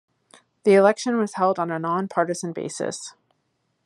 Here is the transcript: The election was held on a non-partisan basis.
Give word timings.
The 0.63 0.73
election 0.73 1.19
was 1.19 1.35
held 1.35 1.59
on 1.59 1.69
a 1.69 1.77
non-partisan 1.77 2.53
basis. 2.53 3.13